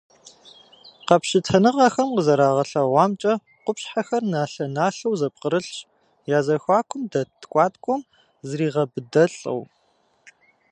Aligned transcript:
Къэпщытэныгъэхэм 1.07 2.09
къызэрагъэлъэгъуамкӏэ, 2.15 3.33
къупщхьэхэр 3.63 4.23
налъэ-налъэу 4.31 5.13
зэпкърылъщ, 5.19 5.77
я 6.37 6.39
зэхуакум 6.45 7.01
дэт 7.11 7.29
ткӏуаткӏуэм 7.41 8.01
зригъэбыдылӏэу. 8.47 9.61